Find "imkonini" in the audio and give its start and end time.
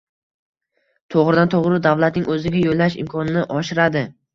3.07-3.51